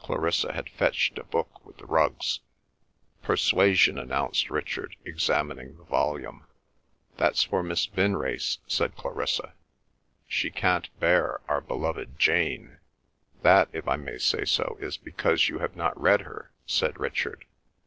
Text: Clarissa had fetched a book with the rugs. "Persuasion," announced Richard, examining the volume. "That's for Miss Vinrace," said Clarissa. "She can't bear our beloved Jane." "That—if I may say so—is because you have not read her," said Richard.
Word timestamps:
Clarissa 0.00 0.50
had 0.54 0.70
fetched 0.70 1.18
a 1.18 1.24
book 1.24 1.62
with 1.66 1.76
the 1.76 1.84
rugs. 1.84 2.40
"Persuasion," 3.20 3.98
announced 3.98 4.48
Richard, 4.48 4.96
examining 5.04 5.76
the 5.76 5.84
volume. 5.84 6.46
"That's 7.18 7.42
for 7.44 7.62
Miss 7.62 7.84
Vinrace," 7.84 8.60
said 8.66 8.96
Clarissa. 8.96 9.52
"She 10.26 10.50
can't 10.50 10.88
bear 11.00 11.42
our 11.50 11.60
beloved 11.60 12.18
Jane." 12.18 12.78
"That—if 13.42 13.86
I 13.86 13.96
may 13.96 14.16
say 14.16 14.46
so—is 14.46 14.96
because 14.96 15.50
you 15.50 15.58
have 15.58 15.76
not 15.76 16.00
read 16.00 16.22
her," 16.22 16.50
said 16.64 16.98
Richard. 16.98 17.44